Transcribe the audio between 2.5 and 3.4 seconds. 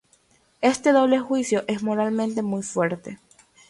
fuerte.